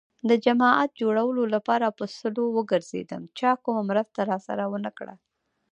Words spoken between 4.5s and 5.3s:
ونه کړه.